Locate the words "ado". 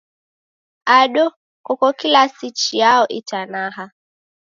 0.99-1.25